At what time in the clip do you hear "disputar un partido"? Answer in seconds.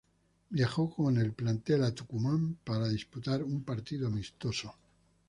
2.89-4.07